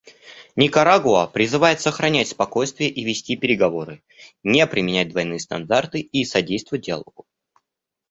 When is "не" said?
4.41-4.65